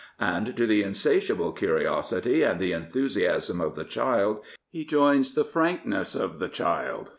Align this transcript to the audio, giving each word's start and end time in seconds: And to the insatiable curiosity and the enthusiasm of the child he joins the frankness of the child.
And 0.19 0.57
to 0.57 0.65
the 0.65 0.81
insatiable 0.81 1.51
curiosity 1.51 2.41
and 2.41 2.59
the 2.59 2.71
enthusiasm 2.71 3.61
of 3.61 3.75
the 3.75 3.83
child 3.83 4.39
he 4.71 4.83
joins 4.83 5.35
the 5.35 5.45
frankness 5.45 6.15
of 6.15 6.39
the 6.39 6.49
child. 6.49 7.09